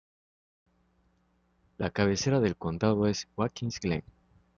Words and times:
La 1.77 1.91
cabecera 1.91 2.39
del 2.39 2.55
condado 2.55 3.05
es 3.05 3.27
Watkins 3.37 3.79
Glen. 3.79 4.01